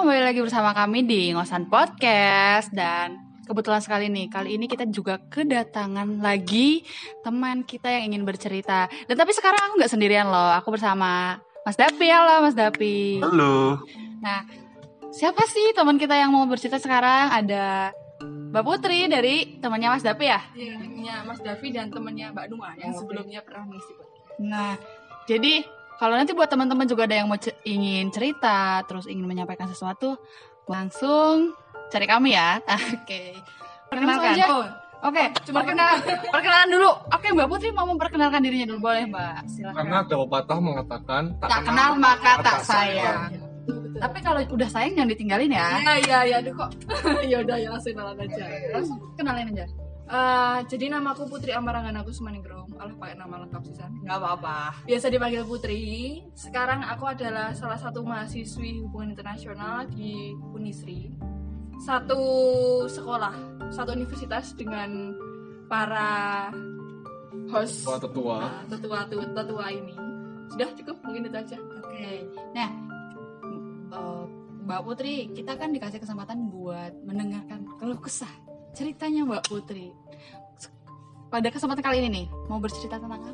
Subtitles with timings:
[0.00, 5.20] kembali lagi bersama kami di Ngosan Podcast dan kebetulan sekali nih kali ini kita juga
[5.28, 6.88] kedatangan lagi
[7.20, 8.88] teman kita yang ingin bercerita.
[9.04, 11.36] Dan tapi sekarang aku nggak sendirian loh, aku bersama
[11.68, 12.08] Mas Dapi.
[12.08, 13.20] Halo Mas Dapi.
[13.20, 13.84] Halo.
[14.24, 14.48] Nah,
[15.12, 17.28] siapa sih teman kita yang mau bercerita sekarang?
[17.36, 17.92] Ada
[18.24, 20.40] Mbak Putri dari temannya Mas Dapi ya?
[20.56, 23.04] Iya, temennya Mas Davi dan temennya Mbak Numa yang Oke.
[23.04, 24.40] sebelumnya pernah mengisi podcast.
[24.40, 24.80] Nah,
[25.28, 25.60] jadi
[26.00, 30.16] kalau nanti buat teman-teman juga ada yang mau ce- ingin cerita, terus ingin menyampaikan sesuatu,
[30.64, 31.52] langsung
[31.92, 32.56] cari kami ya.
[32.96, 33.36] Oke.
[33.92, 34.24] Perkenalkan.
[34.24, 34.46] Langsung aja.
[34.48, 34.66] Oh,
[35.00, 35.96] Oke, Cuma perkenalan,
[36.28, 36.92] perkenalan dulu.
[37.08, 39.48] Oke, Mbak Putri mau memperkenalkan dirinya dulu, boleh Mbak?
[39.48, 39.76] Silakan.
[39.80, 43.32] Karena ada pepatah mengatakan tak kenal maka tak tak sayang.
[43.96, 45.68] Tapi kalau udah sayang jangan ditinggalin ya.
[45.80, 46.70] Iya, iya, iya, aduh kok.
[47.32, 48.44] ya udah ya langsung kenalan aja.
[48.76, 49.64] Langsung kenalin aja.
[50.10, 52.66] Eh, jadi nama aku Putri Amarangan aku Sumaningrum.
[52.82, 53.94] Alah pakai nama lengkap sih San.
[54.02, 54.82] Nggak apa-apa.
[54.82, 55.82] Biasa dipanggil Putri.
[56.34, 61.14] Sekarang aku adalah salah satu mahasiswi hubungan internasional di Unisri.
[61.78, 62.18] Satu
[62.90, 63.32] sekolah,
[63.70, 65.14] satu universitas dengan
[65.70, 66.50] para
[67.46, 68.36] host Tua tetua.
[68.42, 69.94] Nah, tetua tetua, tetua ini
[70.50, 72.26] sudah cukup mungkin itu aja Oke.
[72.50, 72.70] Nah,
[73.46, 73.62] m-
[73.94, 74.24] eh,
[74.66, 78.30] Mbak Putri, kita kan dikasih kesempatan buat mendengarkan keluh kesah
[78.70, 79.90] ceritanya Mbak Putri.
[81.30, 83.30] Pada kesempatan kali ini nih, mau bercerita tentang apa?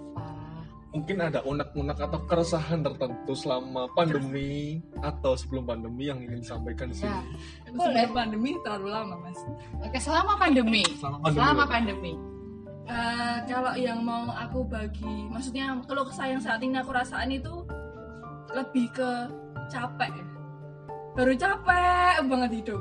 [0.92, 6.96] Mungkin ada unek-unek atau keresahan tertentu selama pandemi atau sebelum pandemi yang ingin disampaikan di
[6.96, 7.20] Ya.
[7.20, 7.76] sini.
[7.76, 9.36] boleh pandemi terlalu lama mas
[9.84, 10.80] Oke, selama pandemi.
[10.96, 11.36] Selama pandemi.
[11.36, 12.12] Selama pandemi.
[12.86, 17.66] Eh, kalau yang mau aku bagi maksudnya kalau kesah yang saat ini aku rasain itu
[18.54, 19.10] lebih ke
[19.66, 20.26] capek ya.
[21.12, 22.78] baru capek banget hidup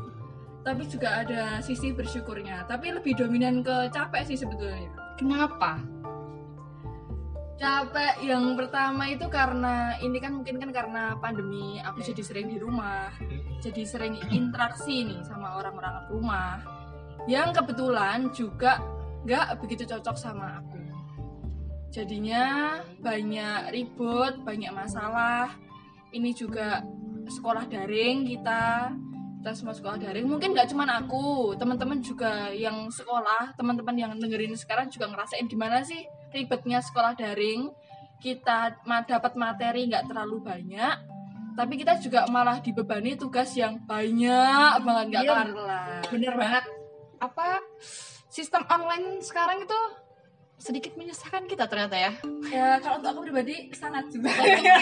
[0.61, 5.95] tapi juga ada sisi bersyukurnya tapi lebih dominan ke capek sih sebetulnya Kenapa?
[7.55, 12.59] capek yang pertama itu karena ini kan mungkin kan karena pandemi aku jadi sering di
[12.59, 13.15] rumah.
[13.63, 16.59] Jadi sering interaksi nih sama orang-orang rumah.
[17.25, 18.83] Yang kebetulan juga
[19.23, 20.79] nggak begitu cocok sama aku.
[21.95, 25.55] Jadinya banyak ribut banyak masalah.
[26.11, 26.83] Ini juga
[27.25, 28.91] sekolah daring kita
[29.45, 34.57] kita semua sekolah daring mungkin nggak cuman aku teman-teman juga yang sekolah teman-teman yang dengerin
[34.57, 36.01] sekarang juga ngerasain gimana sih
[36.33, 37.69] ribetnya sekolah daring
[38.17, 40.97] kita ma- dapat materi nggak terlalu banyak
[41.53, 45.29] tapi kita juga malah dibebani tugas yang banyak banget nggak Iya.
[45.29, 45.49] kelar
[46.09, 46.65] Bener banget.
[47.21, 47.45] Apa
[48.27, 49.79] sistem online sekarang itu
[50.55, 52.11] sedikit menyusahkan kita ternyata ya.
[52.47, 54.31] ya kalau untuk aku pribadi sangat juga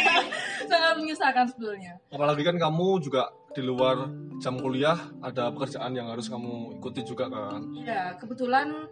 [0.72, 4.10] sangat menyusahkan sebetulnya Apalagi kan kamu juga di luar
[4.42, 7.62] jam kuliah ada pekerjaan yang harus kamu ikuti juga kan.
[7.86, 8.86] ya kebetulan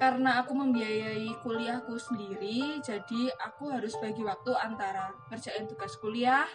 [0.00, 6.48] karena aku membiayai kuliahku sendiri jadi aku harus bagi waktu antara kerjain tugas kuliah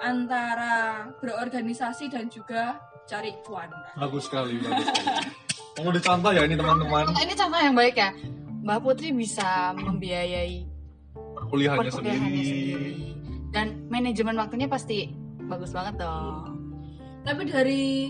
[0.00, 3.68] antara berorganisasi dan juga cari cuan
[4.00, 5.28] Bagus sekali, bagus sekali.
[5.76, 8.10] Kamu dicontoh ya ini teman-teman ini contoh yang baik ya.
[8.60, 10.68] Mbak Putri bisa membiayai
[11.48, 12.44] kuliahnya perkuliahannya sendiri.
[12.44, 12.94] sendiri.
[13.50, 15.10] Dan manajemen waktunya pasti
[15.50, 16.46] bagus banget dong.
[17.20, 18.08] tapi dari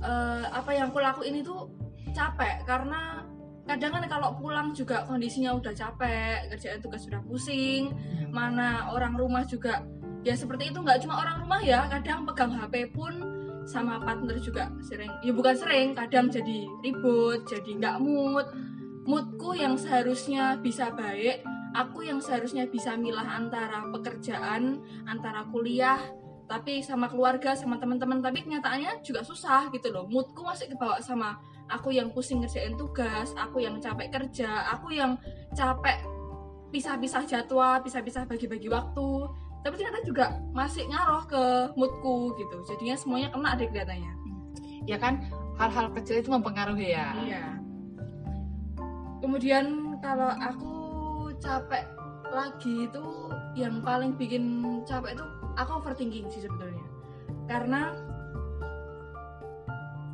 [0.00, 1.68] eh, apa yang aku lakuin itu
[2.16, 3.20] capek karena
[3.68, 7.92] kadang kan kalau pulang juga kondisinya udah capek kerjaan tugas sudah pusing
[8.32, 9.84] mana orang rumah juga
[10.24, 13.12] ya seperti itu nggak cuma orang rumah ya kadang pegang HP pun
[13.66, 18.46] sama partner juga sering ya bukan sering kadang jadi ribut jadi nggak mood
[19.06, 21.46] moodku yang seharusnya bisa baik
[21.76, 26.00] aku yang seharusnya bisa milah antara pekerjaan antara kuliah
[26.46, 28.22] tapi sama keluarga sama teman-teman.
[28.22, 30.06] Tapi kenyataannya juga susah gitu loh.
[30.06, 35.18] Moodku masih kebawa sama aku yang pusing ngerjain tugas aku yang capek kerja aku yang
[35.50, 35.98] capek
[36.70, 39.10] pisah-pisah jadwal pisah-pisah bagi-bagi waktu.
[39.66, 41.42] Tapi ternyata juga masih ngaruh ke
[41.74, 42.62] moodku gitu.
[42.70, 44.14] Jadinya semuanya kena deh kelihatannya.
[44.86, 45.26] Ya kan
[45.58, 47.10] hal-hal kecil itu mempengaruhi ya.
[47.26, 47.65] iya
[49.18, 49.64] kemudian
[49.98, 50.74] kalau aku
[51.38, 51.84] capek
[52.26, 53.04] lagi itu
[53.54, 54.44] yang paling bikin
[54.84, 55.24] capek itu
[55.54, 56.84] aku overthinking sih sebetulnya
[57.46, 57.94] karena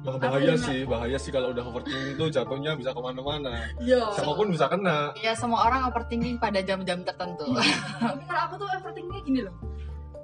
[0.02, 3.70] Wah, bahaya Aku sih, bahaya sih kalau udah overthinking itu jatuhnya bisa ke mana-mana.
[3.78, 5.14] yo Siapa pun bisa kena.
[5.14, 7.46] Ya semua orang overthinking pada jam-jam tertentu.
[8.02, 9.54] tapi kalau aku tuh overthinkingnya gini loh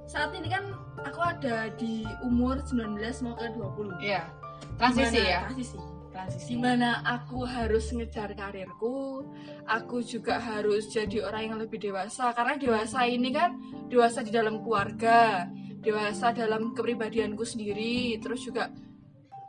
[0.02, 4.26] saat ini kan aku ada di umur 19 mau ke 20 Iya.
[4.74, 5.40] Transisi Dimana- ya.
[5.46, 5.78] transisi
[6.18, 6.50] Transisi.
[6.50, 9.22] di mana aku harus ngejar karirku
[9.70, 12.34] aku juga harus jadi orang yang lebih dewasa.
[12.34, 13.54] Karena dewasa ini kan
[13.86, 15.46] dewasa di dalam keluarga
[15.78, 18.18] dewasa dalam kepribadianku sendiri.
[18.18, 18.66] Terus juga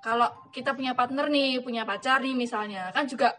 [0.06, 3.34] kalau kita punya partner nih punya pacar nih misalnya kan juga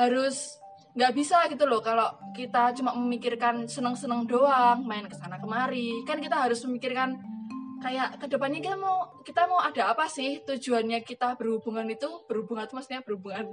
[0.00, 0.56] harus
[0.96, 1.84] nggak bisa gitu loh.
[1.84, 7.20] Kalau kita cuma memikirkan seneng-seneng doang main ke sana kemari kan kita harus memikirkan
[7.82, 12.64] kayak ke depannya kita mau kita mau ada apa sih tujuannya kita berhubungan itu berhubungan
[12.64, 13.46] itu maksudnya berhubungan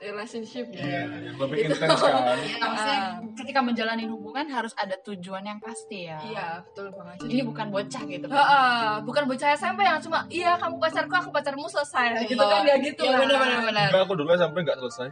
[0.00, 1.76] relationship ya Iya, yang lebih Itu.
[1.76, 2.24] intens kan.
[2.56, 3.00] Ya, maksudnya
[3.36, 6.16] ketika menjalani hubungan harus ada tujuan yang pasti ya.
[6.24, 8.26] iya betul banget Ini bukan bocah gitu.
[8.26, 12.80] Heeh, bukan bocah SMP yang cuma iya kamu pacarku aku pacarmu selesai gitu kan ya
[12.80, 13.20] gitu Iya lah.
[13.20, 13.86] benar benar benar.
[13.92, 15.08] Enggak, aku dulu sampai nggak selesai.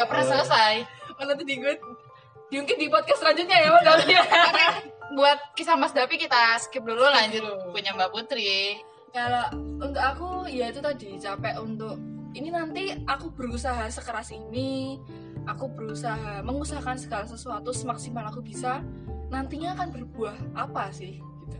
[0.00, 0.74] Gak pernah selesai.
[1.20, 1.44] Oh, nanti
[2.50, 4.14] di diungkit di podcast selanjutnya ya Mas Davi.
[5.16, 8.82] Buat kisah Mas Davi kita skip dulu lanjut punya Mbak Putri.
[9.14, 9.46] Kalau
[9.78, 11.94] untuk aku ya itu tadi capek untuk
[12.34, 14.98] ini nanti aku berusaha sekeras ini,
[15.46, 18.82] aku berusaha mengusahakan segala sesuatu semaksimal aku bisa,
[19.30, 21.22] nantinya akan berbuah apa sih?
[21.22, 21.58] Gitu.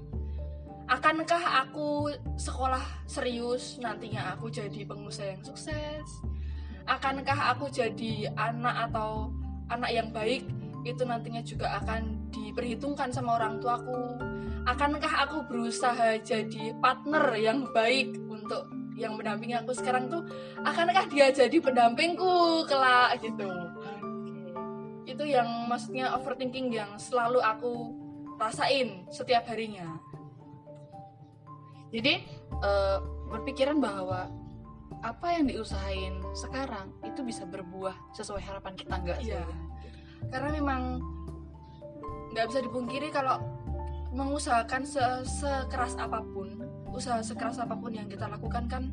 [0.91, 6.07] Akankah aku sekolah serius nantinya aku jadi pengusaha yang sukses?
[6.87, 9.31] Akankah aku jadi anak atau
[9.71, 10.47] anak yang baik
[10.85, 14.17] itu nantinya juga akan diperhitungkan sama orang tuaku?
[14.65, 20.25] Akankah aku berusaha jadi partner yang baik untuk yang mendampingi aku sekarang tuh?
[20.61, 23.49] Akankah dia jadi pendampingku kelak gitu?
[25.09, 27.97] Itu yang maksudnya overthinking yang selalu aku
[28.37, 30.01] rasain setiap harinya.
[31.91, 32.25] Jadi
[32.61, 32.99] eh,
[33.29, 34.31] berpikiran bahwa
[35.01, 39.33] apa yang diusahain sekarang itu bisa berbuah sesuai harapan kita enggak sih?
[40.21, 40.29] Iya.
[40.29, 40.81] karena memang
[42.31, 43.41] nggak bisa dipungkiri kalau
[44.11, 48.91] mengusahakan se- sekeras apa pun usaha sekeras apa pun yang kita lakukan kan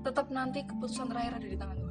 [0.00, 1.88] tetap nanti keputusan terakhir ada di tangan Tuhan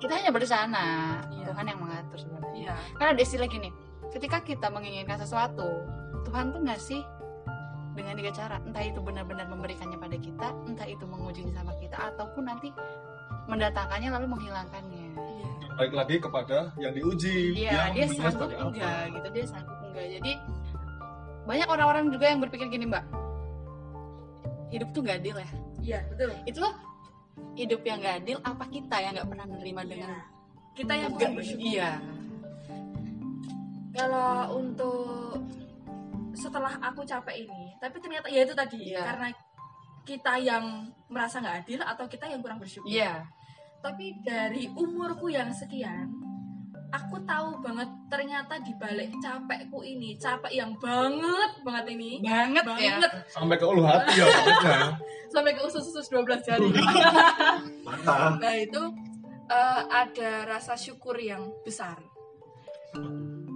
[0.00, 0.86] Kita hanya bersana,
[1.28, 1.52] Iya.
[1.52, 2.56] Tuhan yang mengatur sebenarnya.
[2.56, 3.68] iya Karena ada istilah gini,
[4.08, 5.68] ketika kita menginginkan sesuatu,
[6.24, 7.04] Tuhan tuh ngasih
[7.92, 8.56] dengan tiga cara.
[8.64, 12.72] Entah itu benar-benar memberikannya pada kita, entah itu mengujinya sama kita, ataupun nanti
[13.44, 14.99] mendatangkannya lalu menghilangkannya.
[15.80, 17.56] Iya Baik lagi kepada yang diuji.
[17.56, 18.68] Iya, dia sanggup apa.
[18.68, 20.06] enggak gitu, dia sanggup enggak.
[20.20, 20.32] Jadi
[21.48, 23.04] banyak orang-orang juga yang berpikir gini, Mbak.
[24.70, 25.50] Hidup tuh gak adil ya.
[25.80, 26.60] iya betul Itu
[27.56, 30.12] hidup yang gak adil apa kita yang nggak pernah menerima dengan
[30.76, 31.90] kita yang Enggak, bukan bersyukur Iya.
[33.90, 35.40] kalau untuk
[36.30, 39.02] setelah aku capek ini tapi ternyata ya itu tadi Iya.
[39.02, 39.28] karena
[40.06, 40.64] kita yang
[41.10, 43.26] merasa nggak adil atau kita yang kurang bersyukur Iya.
[43.80, 46.08] Tapi dari umurku yang sekian
[46.90, 52.98] aku tahu banget ternyata di balik capekku ini capek yang banget banget ini Banget, ya.
[52.98, 54.26] banget Sampai ke ulu hati ya
[55.32, 56.66] sampai ke usus-usus 12 jari
[57.86, 58.42] Mantap.
[58.42, 58.82] nah itu
[59.46, 62.02] eh, ada rasa syukur yang besar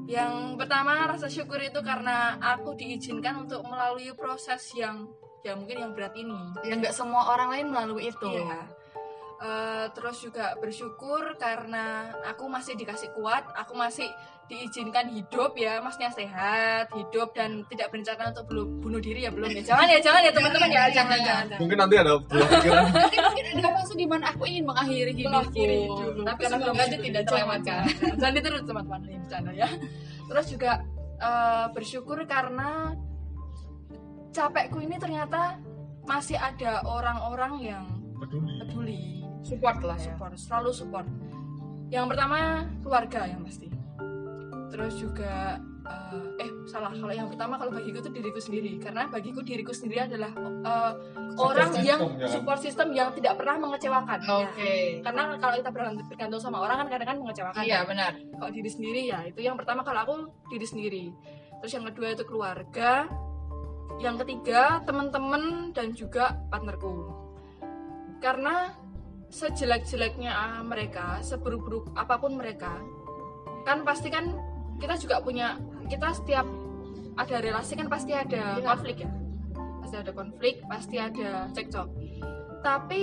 [0.06, 5.10] yang pertama rasa syukur itu karena aku diizinkan untuk melalui proses yang
[5.42, 8.30] ya mungkin yang berat ini Yang nggak semua orang lain melalui itu.
[8.30, 8.83] Iya.
[9.34, 14.06] Eh, terus juga bersyukur karena aku masih dikasih kuat, aku masih
[14.46, 19.50] diizinkan hidup ya, maksudnya sehat, hidup dan tidak berencana untuk belum bunuh diri ya belum
[19.50, 19.74] ya.
[19.74, 21.44] Jangan ya, jangan ya teman-teman ya, jangan jangan.
[21.50, 21.60] jangan.
[21.60, 22.84] Mungkin nanti ada buah pikiran.
[22.94, 25.64] Mungkin mungkin ada fase di mana aku ingin mengakhiri hidupku.
[26.22, 27.82] Tapi Karena semoga belum itu tidak terlewatkan.
[27.84, 29.68] Jangan, Jangan diterus teman-teman ini bercanda ya.
[30.30, 30.72] Terus juga
[31.18, 32.70] eh, bersyukur karena
[34.30, 35.58] capekku ini ternyata
[36.04, 37.84] masih ada orang-orang yang
[38.14, 38.52] Peduli.
[38.62, 39.13] peduli.
[39.44, 40.04] Support lah ya.
[40.08, 40.32] support.
[40.40, 41.06] Selalu support.
[41.92, 43.68] Yang pertama keluarga yang pasti.
[44.72, 46.90] Terus juga eh, eh salah.
[46.96, 48.80] Kalau yang pertama kalau bagiku itu diriku sendiri.
[48.80, 50.92] Karena bagiku diriku sendiri adalah eh,
[51.36, 52.26] orang system yang ya.
[52.26, 54.18] support system yang tidak pernah mengecewakan.
[54.24, 55.04] Oke.
[55.04, 58.12] karena kalau kita bergantung, bergantung sama orang kan kadang kan mengecewakan Iya benar.
[58.40, 60.14] kalau diri sendiri ya itu yang pertama kalau aku
[60.48, 61.04] diri sendiri.
[61.60, 63.06] Terus yang kedua itu keluarga.
[64.02, 67.14] Yang ketiga teman-teman dan juga partnerku.
[68.18, 68.74] Karena
[69.34, 72.78] sejelek-jeleknya ah, mereka seburuk-buruk apa pun mereka
[73.66, 74.30] kan pasti kan
[74.78, 75.58] kita juga punya
[75.90, 76.46] kita setiap
[77.18, 78.62] ada relasi kan pasti ada Iya.
[78.62, 79.10] konflik ya?
[79.82, 81.88] Pasti ada konflik pasti ada cekcok.
[82.62, 83.02] Tapi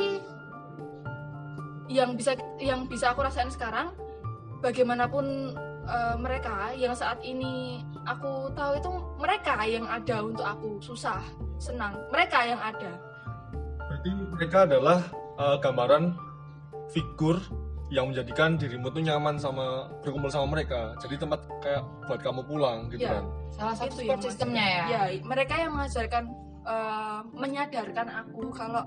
[1.92, 3.92] yang bisa yang bisa aku rasain sekarang
[4.60, 11.20] bagaimanapun eh, mereka yang saat ini aku tahu itu mereka yang ada untuk aku susah
[11.60, 12.92] senang mereka yang ada.
[13.88, 15.00] Berarti mereka adalah
[15.42, 16.14] uh, gambaran
[16.94, 17.42] figur
[17.92, 20.96] yang menjadikan dirimu tuh nyaman sama berkumpul sama mereka.
[21.04, 23.20] Jadi tempat kayak buat kamu pulang gitu Iya.
[23.20, 23.24] kan.
[23.52, 24.84] Salah satu Itu support yang sistemnya ya.
[24.88, 26.24] ya mereka yang mengajarkan
[26.64, 28.84] eh, menyadarkan aku kalau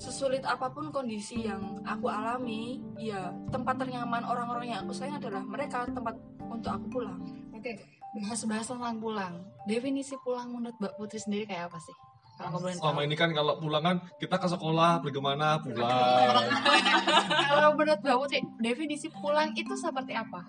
[0.00, 5.42] sesulit apa pun kondisi yang aku alami ya tempat ternyaman orang-orang yang aku sayang adalah
[5.42, 6.14] mereka tempat
[6.46, 7.18] untuk aku pulang
[7.58, 7.74] Oke.
[8.14, 9.34] Bahas-bahas tentang pulang.
[9.66, 11.96] Definisi pulang menurut Mbak Putri sendiri kayak apa sih?
[12.38, 16.46] Selama ini kan kalau pulang kan kita ke sekolah bagaimana pulang.
[17.48, 20.46] Kalau menurut Mbak Putri, definisi pulang itu seperti apa?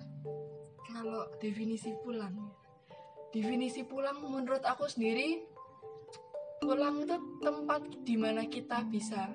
[1.00, 2.36] kalau definisi pulang
[3.32, 5.48] definisi pulang menurut aku sendiri
[6.60, 9.32] pulang itu tempat di mana kita bisa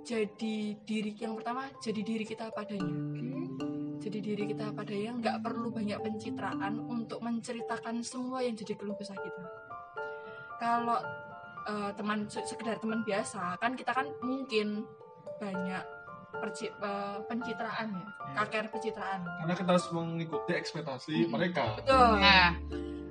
[0.00, 2.96] jadi diri yang pertama jadi diri kita padanya
[4.00, 9.20] jadi diri kita padanya nggak perlu banyak pencitraan untuk menceritakan semua yang jadi keluh kesah
[9.20, 9.44] kita
[10.56, 10.96] kalau
[11.62, 13.56] eh, teman se- sekedar teman biasa.
[13.56, 14.84] Kan kita kan mungkin
[15.36, 15.84] banyak
[16.32, 18.06] perci- eh, pencitraan ya.
[18.34, 19.20] Kaker pencitraan.
[19.40, 21.30] Karena kita harus mengikuti ekspektasi Hmm.
[21.30, 21.74] mereka.
[21.76, 22.16] betul.
[22.16, 22.54] Nah,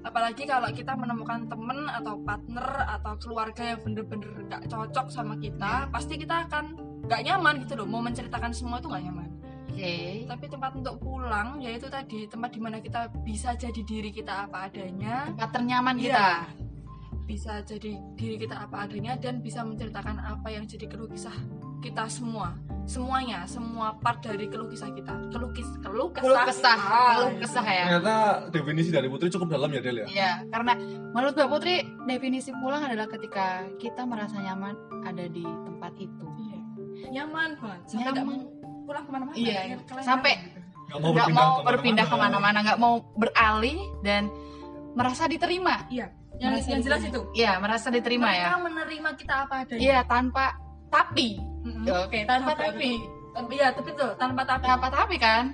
[0.02, 5.90] apalagi kalau kita menemukan temen atau partner atau keluarga yang bener-bener nggak cocok sama kita
[5.90, 6.66] pasti kita akan
[7.04, 7.86] nggak nyaman gitu loh.
[7.86, 9.30] Mau menceritakan semua itu nggak nyaman.
[9.70, 10.28] Oke.
[10.28, 14.68] tapi tempat untuk pulang yaitu tadi tempat di mana kita bisa jadi diri kita apa
[14.68, 15.32] adanya.
[15.32, 16.04] Tempat ternyaman Iya.
[16.04, 16.28] kita.
[17.30, 21.34] Bisa jadi diri kita apa adanya dan bisa menceritakan apa yang jadi keluh kisah
[21.80, 26.74] kita semua semuanya semua part dari keluh kisah kita keluh kis keluh kesah, Keluh kesah,
[26.76, 27.06] kita.
[27.14, 27.84] keluh kesah ya.
[27.86, 28.16] ternyata
[28.50, 30.74] definisi dari putri cukup dalam ya Del ya Iya, karena
[31.08, 33.46] menurut Mbak Putri definisi pulang adalah ketika
[33.78, 34.74] kita merasa nyaman
[35.06, 36.26] ada di tempat itu.
[36.42, 36.60] Iya.
[37.14, 38.26] nyaman banget sampai nggak Nyaman.
[38.28, 38.40] mau
[38.84, 40.60] pulang ke mana-mana Iya, kelainan sampai gitu.
[40.90, 44.34] nggak mau berpindah mau berpindah ke mana-mana, nggak mau beralih dan
[44.92, 45.86] merasa diterima.
[46.40, 47.12] Yang, Merasa yang jelas diterima.
[47.28, 48.48] itu Iya, merasa diterima ya.
[48.48, 50.46] mereka menerima kita apa adanya Iya, tanpa
[50.88, 51.30] tapi.
[51.60, 51.86] Mm-mm.
[52.02, 52.92] Oke, tanpa Apa tapi.
[53.30, 55.46] Tapi iya tapi tuh tanpa tapi Tanpa tapi kan?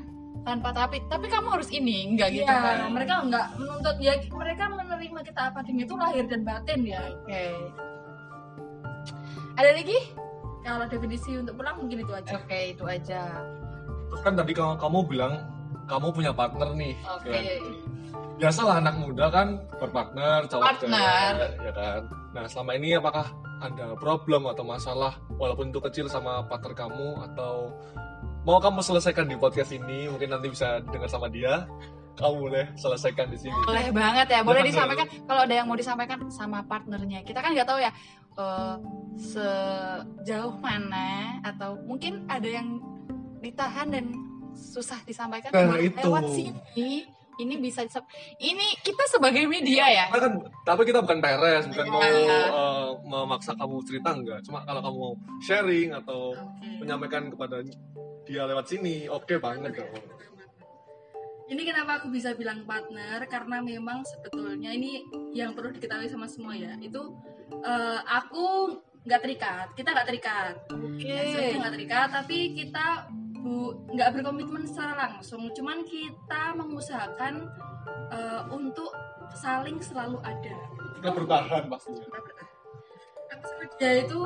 [0.42, 1.01] Tanpa tapi.
[1.04, 2.77] Tapi kamu harus ini, enggak gitu Iya, kan?
[2.89, 7.44] mereka nggak menuntut ya mereka menerima kita apa adanya itu lahir dan batin ya Oke.
[9.56, 10.00] Ada lagi?
[10.62, 13.22] kalau definisi untuk pulang mungkin itu aja Oke, itu aja.
[14.08, 15.34] terus kan tadi kamu, kamu bilang
[15.86, 17.30] kamu punya partner nih Oke.
[17.30, 17.62] ya kan?
[18.36, 21.32] Biasalah anak muda kan berpartner cowok Partner.
[21.34, 22.01] cewek, ya kan
[22.32, 27.72] nah selama ini apakah ada problem atau masalah walaupun itu kecil sama partner kamu atau
[28.44, 31.63] mau kamu selesaikan di podcast ini mungkin nanti bisa dengar sama dia
[32.15, 34.72] kamu boleh selesaikan di sini Boleh banget ya, boleh Bener.
[34.72, 35.08] disampaikan.
[35.27, 37.92] Kalau ada yang mau disampaikan sama partnernya, kita kan nggak tahu ya
[38.36, 38.75] eh,
[39.20, 41.10] sejauh mana
[41.44, 42.80] atau mungkin ada yang
[43.39, 44.15] ditahan dan
[44.56, 45.92] susah disampaikan Nah, itu.
[46.00, 47.04] lewat sini.
[47.36, 47.84] Ini bisa
[48.39, 50.06] ini kita sebagai media ya.
[50.12, 54.39] Karena kan tapi kita bukan peres bukan mau eh, memaksa kamu cerita enggak.
[54.48, 55.13] Cuma kalau kamu mau
[55.44, 56.36] sharing atau
[56.80, 57.60] menyampaikan kepada
[58.25, 59.92] dia lewat sini oke banget dong.
[61.46, 63.22] Ini kenapa aku bisa bilang partner?
[63.30, 66.74] Karena memang sebetulnya ini yang perlu diketahui sama semua ya.
[66.82, 67.13] Itu
[67.62, 69.68] eh, aku nggak terikat.
[69.77, 70.56] Kita nggak terikat.
[70.74, 71.06] Oke.
[71.06, 72.86] Maksudnya nggak terikat tapi kita
[73.46, 77.46] bu nggak berkomitmen secara langsung cuman kita mengusahakan
[78.10, 78.90] eh, untuk
[79.38, 80.58] saling selalu ada
[80.98, 82.10] kita bertahan pastinya
[83.30, 84.22] aku sama dia itu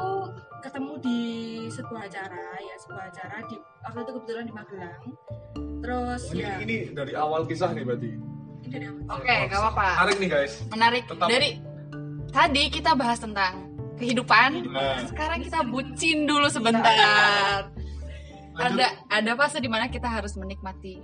[0.64, 1.22] ketemu di
[1.68, 5.04] sebuah acara ya sebuah acara di waktu itu kebetulan di Magelang
[5.84, 9.20] terus ini, ya ini dari awal kisah nih berarti ini dari awal.
[9.20, 9.88] Oke, nggak apa-apa.
[10.00, 11.04] menarik nih guys Menarik.
[11.08, 11.28] Tetap.
[11.28, 11.50] Dari
[12.30, 13.54] tadi kita bahas tentang
[14.00, 14.50] kehidupan.
[14.72, 17.68] nah Sekarang kita bucin dulu sebentar.
[18.60, 21.00] Ada ada fase di mana kita harus menikmati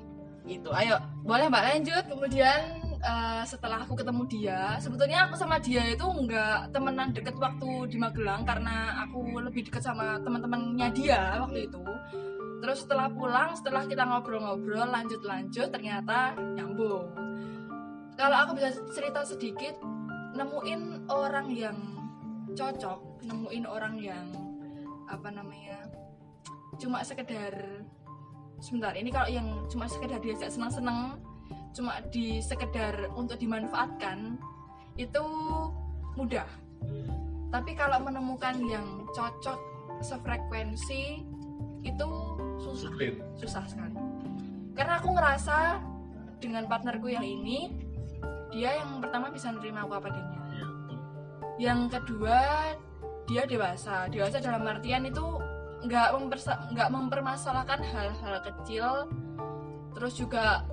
[0.46, 0.70] gitu.
[0.76, 2.04] Ayo, boleh Mbak lanjut.
[2.06, 2.60] kemudian
[3.02, 7.98] eh, setelah aku ketemu dia sebetulnya aku sama dia itu nggak temenan deket waktu di
[7.98, 11.82] Magelang karena aku lebih deket sama teman-temannya dia waktu itu
[12.66, 17.14] terus setelah pulang setelah kita ngobrol-ngobrol lanjut-lanjut ternyata nyambung
[18.16, 19.76] kalau aku bisa cerita sedikit
[20.34, 21.78] nemuin orang yang
[22.56, 24.26] cocok nemuin orang yang
[25.06, 25.86] apa namanya
[26.80, 27.54] cuma sekedar
[28.60, 31.20] sebentar ini kalau yang cuma sekedar diajak senang-senang
[31.76, 34.40] cuma di sekedar untuk dimanfaatkan
[34.96, 35.24] itu
[36.16, 36.48] mudah.
[37.52, 39.60] Tapi kalau menemukan yang cocok
[40.00, 41.24] sefrekuensi
[41.84, 42.08] itu
[42.60, 42.90] susah.
[42.92, 43.16] Sulit.
[43.36, 43.96] Susah sekali.
[44.76, 45.80] Karena aku ngerasa
[46.40, 47.72] dengan partnerku yang ini
[48.52, 50.40] dia yang pertama bisa nerima aku apa adanya.
[50.56, 50.68] Iya.
[51.60, 52.40] yang kedua
[53.28, 54.08] dia dewasa.
[54.08, 55.40] Dewasa dalam artian itu
[55.86, 56.08] nggak
[56.74, 59.10] nggak mempermasalahkan hal-hal kecil.
[59.96, 60.66] Terus juga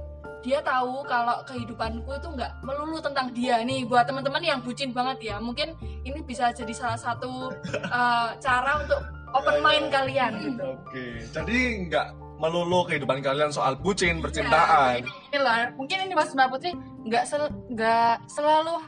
[0.42, 3.86] dia tahu kalau kehidupanku itu nggak melulu tentang dia nih.
[3.86, 7.54] Buat teman-teman yang bucin banget ya mungkin ini bisa jadi salah satu
[7.98, 9.00] eh, cara untuk
[9.32, 10.32] open mind kalian.
[10.42, 11.04] gitu oke.
[11.30, 12.06] Jadi nggak
[12.42, 15.06] melulu kehidupan kalian soal bucin percintaan.
[15.06, 16.74] Ini, ini lah, mungkin ini Mas Mbak Putri
[17.06, 18.82] nggak sel, nggak selalu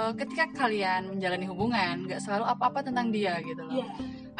[0.00, 3.84] eh, ketika kalian menjalani hubungan nggak selalu apa-apa tentang dia gitu loh.
[3.84, 3.86] Iya.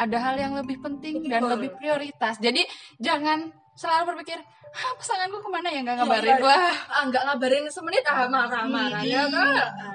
[0.01, 1.53] Ada hal yang lebih penting dan Betul.
[1.61, 2.41] lebih prioritas.
[2.41, 2.65] Jadi
[2.97, 4.41] jangan selalu berpikir,
[4.73, 5.85] ah, pasanganku ke mana ya?
[5.85, 9.49] Nggak Iya, ngabarin wah ah nggak ngabarin semenit ah marah-marah ya kan?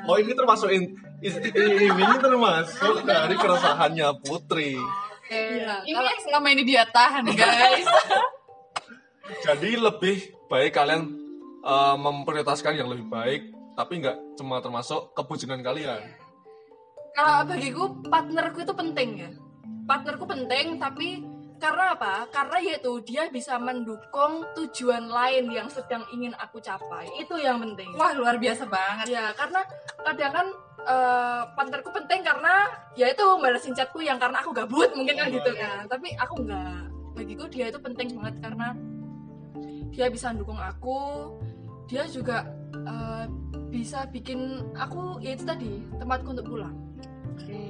[0.05, 4.77] Oh ini termasuk in, ini termasuk dari keresahannya putri.
[5.25, 7.89] Iya, ini kalau- yang selama ini dia tahan guys.
[9.45, 11.09] Jadi lebih baik kalian
[11.65, 13.41] uh, memprioritaskan yang lebih baik
[13.73, 15.97] tapi nggak cuma termasuk kebucinan kalian.
[17.17, 19.29] Kalau bagiku partnerku itu penting ya
[19.85, 21.21] partnerku penting tapi
[21.55, 22.27] karena apa?
[22.29, 27.07] Karena yaitu dia bisa mendukung tujuan lain yang sedang ingin aku capai.
[27.15, 27.95] Itu yang penting.
[27.95, 29.15] Wah luar biasa banget.
[29.15, 29.63] ya karena
[30.03, 30.47] kadang kan
[30.83, 32.67] eh, partnerku penting karena
[32.99, 35.87] ya itu balasin chatku yang karena aku gabut mungkin kan gitu kan.
[35.87, 36.91] Tapi aku enggak.
[37.15, 38.75] Bagiku dia itu penting banget karena
[39.95, 41.31] dia bisa mendukung aku.
[41.87, 43.25] Dia juga eh,
[43.71, 46.75] bisa bikin aku ya itu tadi tempatku untuk pulang.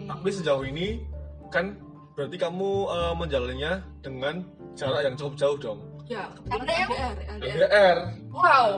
[0.10, 1.06] Tapi sejauh ini
[1.54, 1.85] kan
[2.16, 4.36] berarti kamu eh, menjalannya dengan
[4.76, 5.80] jarak yang cukup jauh dong.
[6.06, 6.88] ya kebetulan LDR?
[6.88, 7.56] LDR, LDR.
[7.58, 7.98] LDR.
[8.30, 8.70] wow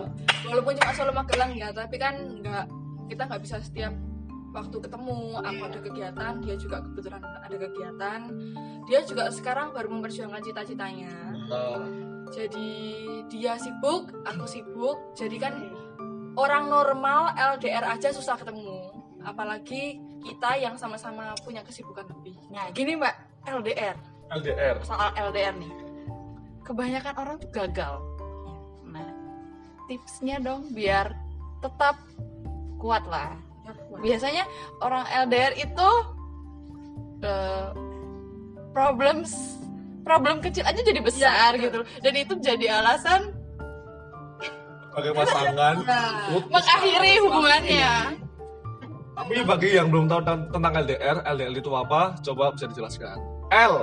[0.48, 2.66] walaupun cuma solo magelang ya tapi kan nggak
[3.12, 3.92] kita nggak bisa setiap
[4.56, 8.20] waktu ketemu aku ada kegiatan dia juga kebetulan ada kegiatan
[8.88, 11.12] dia juga sekarang baru memperjuangkan cita-citanya
[11.48, 11.80] Eh,
[12.28, 12.72] jadi
[13.32, 15.54] dia sibuk aku sibuk jadi kan
[16.36, 18.92] orang normal LDR aja susah ketemu
[19.24, 23.16] apalagi kita yang sama-sama punya kesibukan lebih Nah gini mbak
[23.48, 23.96] LDR
[24.28, 24.76] LDR.
[24.84, 25.72] soal LDR nih.
[26.68, 27.94] Kebanyakan orang tuh gagal.
[28.84, 29.08] Nah
[29.88, 31.16] tipsnya dong biar
[31.64, 31.96] tetap
[32.76, 33.40] kuat lah.
[34.04, 34.44] Biasanya
[34.84, 35.90] orang LDR itu
[37.24, 37.70] eh,
[38.76, 39.32] problems
[40.08, 43.36] problem kecil aja jadi besar Ya, gitu dan itu jadi alasan
[44.98, 45.76] Pakai pasangan.
[45.86, 46.26] Nah,
[46.58, 48.18] mengakhiri hubungannya.
[49.14, 52.18] Tapi bagi yang belum tahu ten- tentang LDR, LDR itu apa?
[52.26, 53.37] Coba bisa dijelaskan.
[53.48, 53.74] L.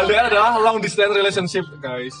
[0.00, 2.14] LDR adalah long distance relationship, guys.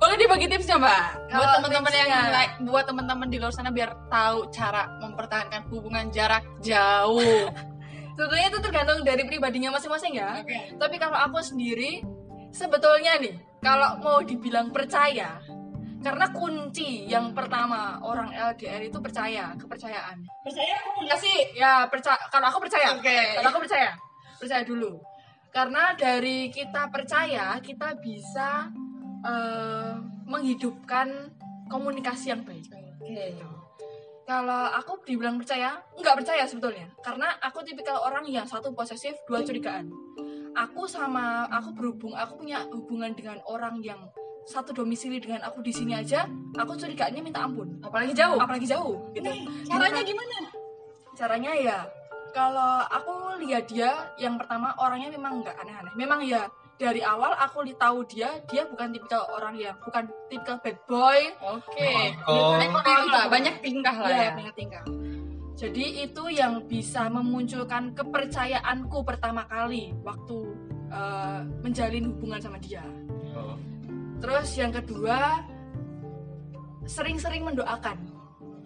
[0.00, 4.48] Boleh dibagi tipsnya mbak buat teman-teman yang lain- buat teman-teman di luar sana biar tahu
[4.48, 7.20] cara mempertahankan hubungan jarak jauh.
[8.16, 10.40] sebetulnya itu tergantung dari pribadinya masing-masing ya
[10.76, 12.00] Tapi kalau aku sendiri
[12.48, 15.36] sebetulnya nih kalau mau dibilang percaya
[16.00, 20.24] karena kunci yang pertama orang LDR itu percaya kepercayaan.
[20.40, 22.96] Percaya Komunikasi ya percaya kalau aku percaya.
[22.96, 23.36] Oke.
[23.36, 23.92] Kalau aku percaya.
[24.40, 24.96] Percaya dulu.
[25.52, 28.72] Karena dari kita percaya kita bisa
[29.28, 31.36] eh, menghidupkan
[31.68, 32.64] komunikasi yang baik.
[33.04, 33.48] Gitu.
[34.24, 36.86] Kalau aku dibilang percaya, nggak percaya sebetulnya.
[37.02, 39.90] Karena aku tipikal orang yang satu posesif, dua curigaan.
[40.54, 43.98] Aku sama aku berhubung, aku punya hubungan dengan orang yang
[44.46, 46.26] satu domisili dengan aku di sini aja,
[46.56, 47.78] aku curigaannya minta ampun.
[47.84, 48.38] apalagi jauh.
[48.40, 49.30] Apalagi jauh, gitu.
[49.68, 50.08] Caranya Gimana?
[50.08, 50.36] gimana?
[51.14, 51.78] Caranya ya,
[52.30, 55.94] kalau aku lihat dia, yang pertama orangnya memang nggak aneh-aneh.
[55.98, 56.46] Memang ya
[56.80, 62.16] dari awal aku tahu dia, dia bukan tipikal orang yang bukan tipikal bad boy, Oke.
[62.24, 62.56] Oh.
[62.56, 64.30] Banyak lah, banyak tingkah lah ya, ya.
[64.32, 64.84] banyak tingkah.
[65.60, 70.56] Jadi itu yang bisa memunculkan kepercayaanku pertama kali waktu
[70.88, 72.80] eh, menjalin hubungan sama dia.
[73.36, 73.60] Oh.
[74.20, 75.40] Terus yang kedua
[76.84, 77.96] sering-sering mendoakan.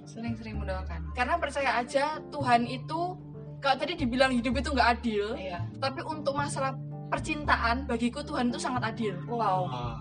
[0.05, 1.15] Sering-sering mendoakan.
[1.17, 3.17] Karena percaya aja Tuhan itu
[3.59, 5.65] kalau tadi dibilang hidup itu nggak adil, Iya.
[5.81, 6.77] tapi untuk masalah
[7.09, 9.17] percintaan bagiku Tuhan itu sangat adil.
[9.25, 9.65] Wow.
[9.73, 9.97] Ah,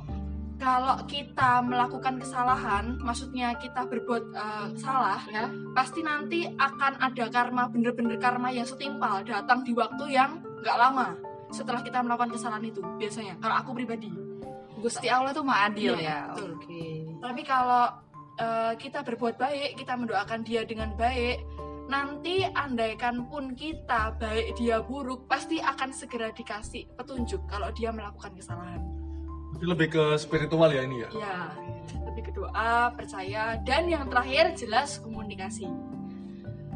[0.60, 5.48] Kalau kita melakukan kesalahan, maksudnya kita berbuat eh, salah, Ya.
[5.72, 11.16] pasti nanti akan ada karma bener-bener karma yang setimpal datang di waktu yang nggak lama
[11.52, 14.10] setelah kita melakukan kesalahan itu biasanya kalau aku pribadi
[14.84, 16.20] Gusti Allah tuh mah adil Iya, ya.
[16.36, 16.52] betul.
[16.60, 16.84] Oke.
[17.24, 17.86] tapi kalau
[18.36, 21.40] eh, kita berbuat baik kita mendoakan dia dengan baik
[21.84, 28.32] nanti andaikan pun kita baik dia buruk pasti akan segera dikasih petunjuk kalau dia melakukan
[28.36, 28.80] kesalahan
[29.54, 31.10] Jadi lebih ke spiritual ya ini ya.
[31.14, 31.38] ya
[32.08, 35.68] lebih ke doa percaya dan yang terakhir jelas komunikasi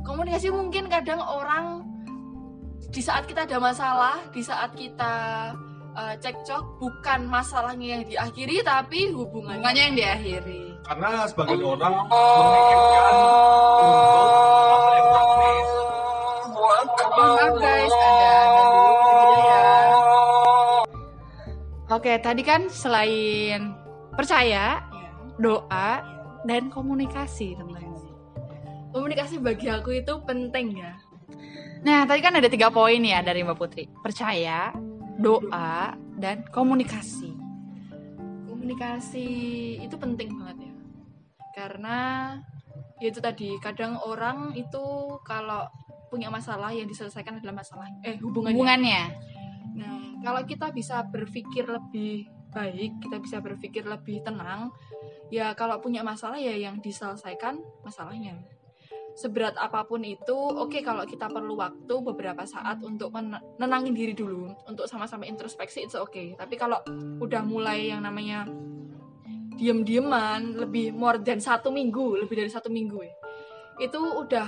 [0.03, 1.83] komunikasi mungkin kadang orang
[2.87, 5.51] di saat kita ada masalah di saat kita
[5.97, 10.61] eh, cekcok bukan masalahnya yang diakhiri tapi hubungannya Hubungannya yang diakhiri.
[10.85, 11.93] Karena sebagian orang
[17.17, 19.61] Maaf guys, ada ada dulu ya.
[21.89, 23.73] Oke, tadi kan selain
[24.13, 25.09] percaya, Ya.
[25.41, 25.89] doa,
[26.45, 27.85] dan komunikasi tentunya.
[28.93, 30.97] komunikasi bagi aku itu penting ya
[31.85, 33.85] Nah, tadi kan ada tiga poin ya dari Mbak Putri.
[34.01, 34.73] Percaya,
[35.17, 37.33] doa, dan komunikasi.
[38.47, 39.27] komunikasi
[39.79, 40.73] itu penting banget ya
[41.55, 41.97] karena
[43.01, 45.65] ya itu tadi kadang orang itu kalau
[46.13, 49.03] punya masalah yang diselesaikan adalah masalah eh hubungannya Hubungannya.
[49.77, 54.73] Nah, kalau kita bisa berpikir lebih baik, kita bisa berpikir lebih tenang,
[55.29, 58.41] ya kalau punya masalah ya yang diselesaikan masalahnya.
[59.17, 64.13] Seberat apa pun itu, oke kalau kita perlu waktu beberapa saat untuk men- nenangin diri
[64.13, 66.37] dulu, untuk sama-sama introspeksi itu oke.
[66.37, 66.77] Tapi kalau
[67.17, 68.45] udah mulai yang namanya
[69.57, 73.15] diem-dieman, lebih more than satu minggu, lebih dari satu minggu ya,
[73.81, 74.45] itu udah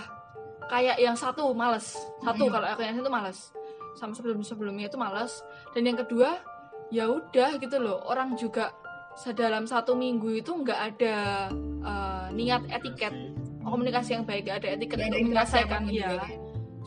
[0.70, 2.52] kayak yang satu males satu Mm.
[2.54, 3.50] kalau aku yang satu males
[3.98, 5.42] sama sebelum sebelumnya itu males
[5.74, 6.38] dan yang kedua
[6.94, 8.70] ya udah gitu loh orang juga
[9.18, 11.18] sedalam satu minggu itu nggak ada
[11.82, 13.14] eh, niat etiket
[13.64, 16.10] komunikasi yang baik ada etiket Nggak ada untuk interaksi menyelesaikan apa pun ya.
[16.10, 16.28] Juga.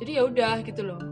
[0.01, 1.03] jadi ya udah gitu loh.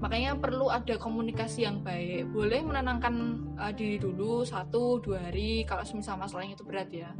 [0.00, 2.32] Makanya perlu ada komunikasi yang baik.
[2.32, 3.14] Boleh menenangkan
[3.60, 7.12] uh, diri dulu satu dua hari kalau semisal masalahnya itu berat ya.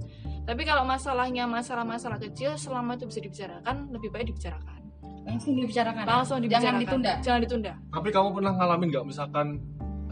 [0.48, 4.80] Tapi kalau masalahnya masalah-masalah kecil selama itu bisa dibicarakan lebih baik dibicarakan.
[5.28, 6.64] Langsung dibicarakan langsung dibicarakan.
[6.64, 7.12] jangan ditunda.
[7.20, 7.72] Jangan ditunda.
[7.92, 9.46] Tapi kamu pernah ngalamin nggak misalkan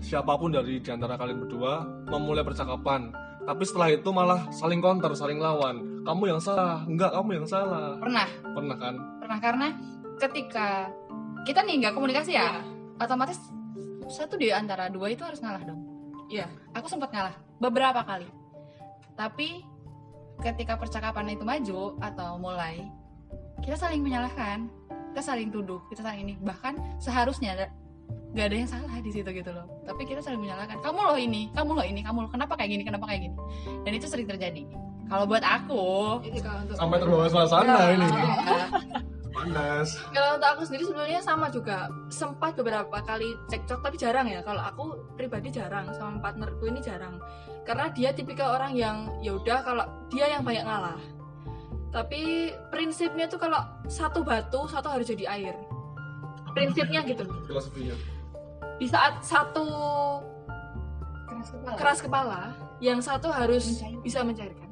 [0.04, 3.10] siapa pun dari di antara kalian berdua memulai percakapan,
[3.48, 5.97] tapi setelah itu malah saling counter, saling lawan.
[6.08, 8.00] Kamu yang salah, enggak kamu yang salah.
[8.00, 8.28] pernah?
[8.56, 8.94] Pernah kan?
[9.20, 9.66] pernah karena
[10.16, 10.88] ketika
[11.44, 12.64] kita nih nggak komunikasi ya
[12.96, 13.36] otomatis
[14.08, 15.84] satu di antara dua itu harus ngalah dong.
[16.32, 16.48] Iya.
[16.72, 18.24] aku sempat ngalah beberapa kali.
[19.20, 19.60] Tapi
[20.40, 22.88] ketika percakapan itu maju atau mulai
[23.60, 24.64] kita saling menyalahkan
[25.12, 26.34] kita saling tuduh kita saling ini.
[26.40, 27.68] Bahkan seharusnya
[28.32, 29.68] nggak ada yang salah di situ gitu loh.
[29.84, 30.80] Tapi kita saling menyalahkan.
[30.80, 33.36] Kamu loh ini kamu loh ini kamu loh kenapa kayak gini kenapa kayak gini?
[33.84, 34.64] Dan itu sering terjadi
[35.08, 35.86] kalau buat aku.
[36.22, 37.86] Itu kalau untuk Sampai terbawa suasana Ya.
[37.92, 38.06] ini.
[38.06, 38.66] ya,
[39.28, 39.88] Panas.
[40.10, 41.88] kalau untuk aku sendiri sebenarnya sama juga.
[42.08, 44.40] Sempat beberapa kali cekcok tapi jarang ya.
[44.40, 45.88] Kalau aku pribadi jarang.
[45.92, 47.16] Sama partnerku ini jarang.
[47.62, 50.98] Karena dia tipikal orang yang ya udah kalau dia yang banyak ngalah.
[51.88, 55.54] Tapi prinsipnya tuh kalau satu batu satu harus jadi air.
[56.52, 57.24] Prinsipnya gitu.
[57.44, 57.96] Filosofinya.
[58.78, 59.66] di saat satu
[61.26, 61.74] keras kepala.
[61.74, 62.40] keras kepala
[62.78, 64.02] yang satu harus Mencairkan.
[64.06, 64.67] bisa mencairkan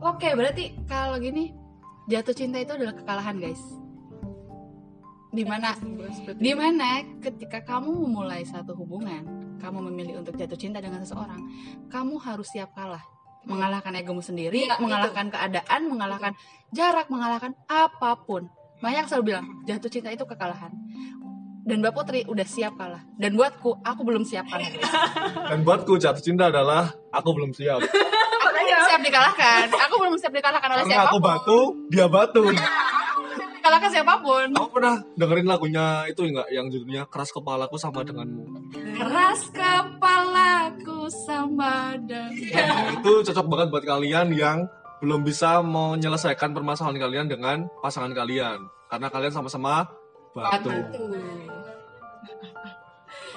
[0.00, 1.52] Oke, berarti kalau gini
[2.08, 3.60] jatuh cinta itu adalah kekalahan, guys.
[5.30, 5.76] Di mana,
[6.40, 9.22] di mana ketika kamu memulai satu hubungan,
[9.62, 11.38] kamu memilih untuk jatuh cinta dengan seseorang,
[11.86, 13.04] kamu harus siap kalah,
[13.46, 16.32] mengalahkan egomu sendiri, Iya, mengalahkan keadaan, mengalahkan
[16.74, 18.50] jarak, mengalahkan apa pun.
[18.80, 20.72] Banyak selalu bilang jatuh cinta itu kekalahan.
[21.60, 23.04] Dan Mbak Putri udah siap kalah.
[23.14, 24.64] Dan buatku, aku belum siap kalah.
[24.66, 24.92] guys.
[25.52, 27.84] Dan buatku jatuh cinta adalah aku belum siap.
[28.60, 29.64] Aku belum siap dikalahkan.
[29.72, 32.44] Aku belum siap dikalahkan oleh Karena aku batu, dia batu.
[33.60, 34.46] Dikalahkan siapa pun.
[34.52, 38.44] Kamu pernah dengerin lagunya itu enggak yang judulnya Keras Kepalaku sama denganmu?
[38.96, 44.64] Keras kepalaku sama dengan Nah, itu cocok banget buat kalian yang
[45.00, 49.88] belum bisa menyelesaikan permasalahan kalian dengan pasangan kalian karena kalian sama-sama
[50.36, 50.68] batu.
[50.68, 51.08] Batu.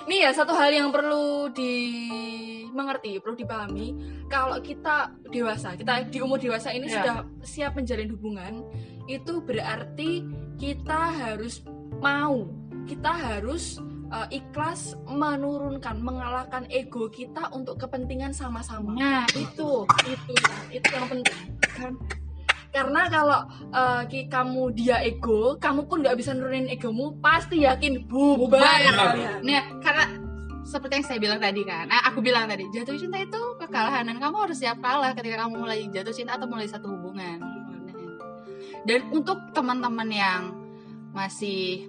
[0.03, 1.47] Nih ya satu hal yang perlu
[2.73, 3.87] dimengerti, perlu dipahami.
[4.25, 6.97] Kalau kita dewasa, kita di umur dewasa ini Ya.
[6.99, 8.65] sudah siap menjalin hubungan,
[9.05, 10.25] itu berarti
[10.57, 11.61] kita harus
[12.01, 12.49] mau,
[12.89, 13.77] kita harus
[14.09, 18.97] uh, ikhlas menurunkan, mengalahkan ego kita untuk kepentingan sama-sama.
[18.97, 20.33] Nah, Itu, itu,
[20.73, 21.37] itu yang penting.
[21.77, 21.93] Kan?
[22.73, 28.09] Karena kalau uh, ki- kamu dia ego, kamu pun nggak bisa nurunin egomu, pasti yakin
[28.09, 28.81] bubar.
[29.13, 29.37] Ya.
[29.45, 30.05] Nah, karena
[30.63, 34.17] seperti yang saya bilang tadi kan, nah, aku bilang tadi jatuh cinta itu kekalahan dan
[34.17, 37.43] kamu harus siap kalah ketika kamu mulai jatuh cinta atau mulai satu hubungan.
[38.83, 40.41] Dan untuk teman-teman yang
[41.15, 41.87] masih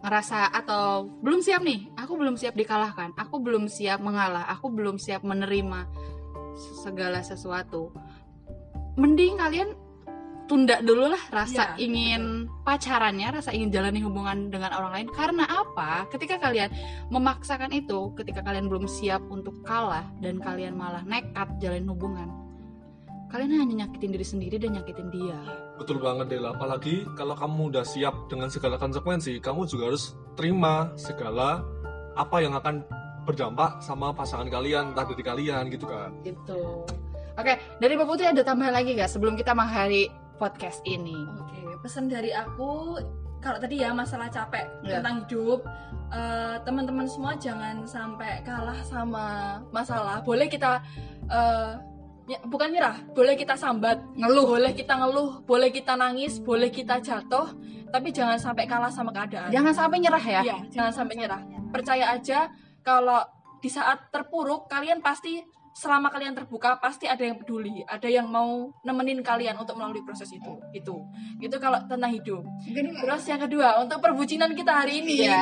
[0.00, 4.96] ngerasa atau belum siap nih, aku belum siap dikalahkan, aku belum siap mengalah, aku belum
[4.96, 5.86] siap menerima
[6.82, 7.92] segala sesuatu.
[8.96, 9.70] Mending kalian
[10.50, 15.08] tunda dulu lah rasa Iya, ingin pacarannya, rasa ingin jalani hubungan dengan orang lain.
[15.14, 16.10] Karena apa?
[16.10, 16.74] Ketika kalian
[17.14, 22.26] memaksakan itu, ketika kalian belum siap untuk kalah dan kalian malah nekat jalin hubungan,
[23.30, 25.38] kalian hanya nyakitin diri sendiri dan nyakitin dia.
[25.78, 30.90] Betul banget Dela, apalagi kalau kamu udah siap dengan segala konsekuensi, kamu juga harus terima
[30.98, 31.62] segala
[32.18, 32.82] apa yang akan
[33.22, 36.10] berdampak sama pasangan kalian, entah dari kalian gitu kan.
[36.26, 36.82] Gitu.
[37.38, 40.10] Oke, dari Mbak Putri ada tambahan lagi gak sebelum kita mengakhiri
[40.40, 41.12] podcast ini?
[41.36, 42.96] Oke, pesan dari aku
[43.38, 45.00] kalau tadi ya masalah capek Ya.
[45.00, 45.60] tentang hidup,
[46.10, 49.26] eh, teman-teman semua jangan sampai kalah sama
[49.68, 50.24] masalah.
[50.24, 50.80] Boleh kita
[51.28, 51.72] eh,
[52.26, 54.56] ya, bukan nyerah, boleh kita sambat, Ngeluh.
[54.56, 57.52] boleh kita ngeluh, boleh kita nangis, boleh kita jatuh,
[57.88, 59.50] tapi jangan sampai kalah sama keadaan.
[59.50, 60.40] Jangan sampai nyerah ya.
[60.42, 61.42] Iya, jangan sampai nyerah.
[61.70, 62.50] Percaya aja
[62.80, 63.20] kalau
[63.60, 65.38] di saat terpuruk kalian pasti
[65.80, 70.28] selama kalian terbuka pasti ada yang peduli, ada yang mau nemenin kalian untuk melalui proses
[70.28, 70.60] itu.
[70.76, 71.08] Itu.
[71.40, 72.44] Itu kalau tentang hidup.
[72.68, 75.40] Terus yang kedua, untuk perbucinan kita hari ini ini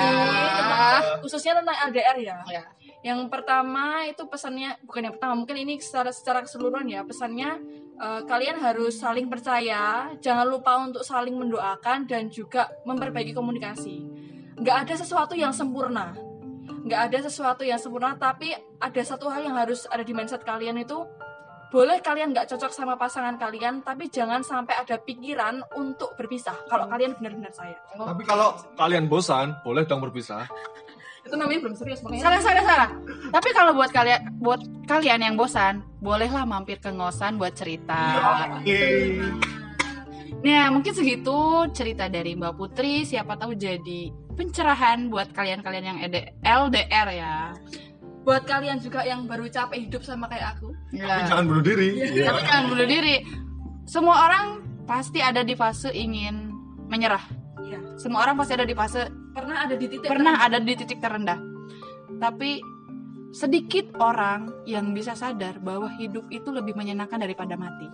[0.54, 2.38] tentang- khususnya tentang LDR ya.
[2.46, 2.62] Ya.
[3.02, 7.02] Yang pertama itu pesannya bukan yang pertama, mungkin ini secara secara keseluruhan ya.
[7.02, 7.58] Pesannya
[7.98, 14.06] eh, kalian harus saling percaya, jangan lupa untuk saling mendoakan dan juga memperbaiki komunikasi.
[14.54, 16.27] Nggak ada sesuatu yang sempurna.
[16.84, 20.78] Nggak ada sesuatu yang sempurna, tapi ada satu hal yang harus ada di mindset kalian
[20.78, 21.02] itu
[21.68, 26.88] boleh kalian nggak cocok sama pasangan kalian tapi jangan sampai ada pikiran untuk berpisah kalau
[26.88, 30.48] kalian benar-benar sayang Tapi kalau kalian bosan, boleh dong berpisah.
[31.20, 32.88] itu namanya belum serius makanya Salah, salah, salah.
[33.28, 38.16] Tapi kalau buat kalian, buat kalian yang bosan, bolehlah mampir ke ngosan buat cerita.
[38.56, 39.20] Oke.
[40.40, 41.36] Nah, mungkin segitu
[41.76, 43.04] cerita dari Mbak Putri.
[43.04, 44.08] Siapa tahu jadi
[44.38, 47.34] pencerahan buat kalian-kalian yang ED LDR ya.
[48.22, 51.24] buat kalian juga yang baru capek hidup sama kayak aku Tapi Ya.
[51.26, 51.88] jangan bunuh diri.
[51.96, 52.28] Iya.
[52.28, 53.16] Tapi jangan bunuh diri.
[53.88, 54.46] Semua orang
[54.84, 56.52] pasti ada di fase ingin
[56.92, 57.24] menyerah.
[57.64, 57.80] Iya.
[57.96, 61.40] Semua orang pasti ada di fase pernah ada di titik pernah ada di titik terendah.
[62.20, 62.60] Tapi
[63.32, 67.88] sedikit orang yang bisa sadar bahwa hidup itu lebih menyenangkan daripada mati.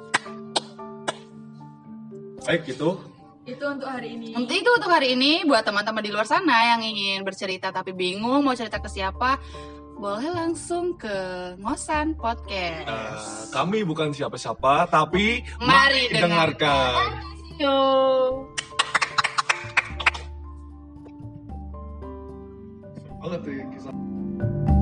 [2.43, 2.99] Baik gitu.
[3.45, 6.81] Itu untuk hari ini Untuk itu untuk hari ini buat teman-teman di luar sana yang
[6.81, 9.37] ingin bercerita tapi bingung mau cerita ke siapa,
[10.01, 11.17] boleh langsung ke
[11.61, 12.89] Ngosan Podcast.
[12.89, 13.21] Eh,
[13.53, 17.21] kami bukan siapa-siapa, tapi Mari dengarkan.
[17.61, 17.79] Yo.
[23.23, 24.74] Banget tuh kisah.